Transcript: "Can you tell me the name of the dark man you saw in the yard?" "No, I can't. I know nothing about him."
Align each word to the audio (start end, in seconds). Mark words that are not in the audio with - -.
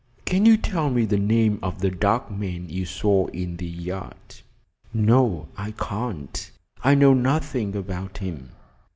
"Can 0.25 0.47
you 0.47 0.57
tell 0.57 0.89
me 0.89 1.05
the 1.05 1.19
name 1.19 1.59
of 1.61 1.77
the 1.81 1.91
dark 1.91 2.31
man 2.31 2.67
you 2.69 2.87
saw 2.87 3.27
in 3.27 3.57
the 3.57 3.67
yard?" 3.67 4.37
"No, 4.91 5.47
I 5.55 5.73
can't. 5.73 6.49
I 6.83 6.95
know 6.95 7.13
nothing 7.13 7.75
about 7.75 8.17
him." 8.17 8.49